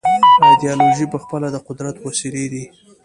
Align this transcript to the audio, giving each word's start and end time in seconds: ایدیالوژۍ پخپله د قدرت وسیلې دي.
ایدیالوژۍ 0.47 1.05
پخپله 1.13 1.47
د 1.51 1.57
قدرت 1.67 1.95
وسیلې 2.05 2.45
دي. 2.53 2.65